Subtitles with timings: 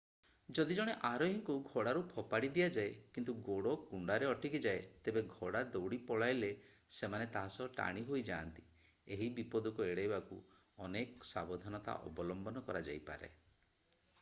[0.57, 6.49] ଯଦି ଜଣେ ଆରୋହୀଙ୍କୁ ଘୋଡ଼ାରୁ ଫୋପାଡି ଦିଆଯାଏ କିନ୍ତୁ ଗୋଡ଼ କୁଣ୍ଡାରେ ଅଟକିଯାଏ ତେବେ ଘୋଡ଼ା ଦୌଡ଼ି ପଳାଇଲେ
[7.01, 8.65] ସେମାନେ ତା’ ସହ ଟାଣି ହୋଇଯାଆନ୍ତି।
[9.17, 10.39] ଏହି ବିପଦକୁ ଏଡ଼ାଇବାକୁ
[10.87, 13.31] ଅନେକ ସାବଧାନତା ଅବଲମ୍ବନ କରାଯାଇପାରେ।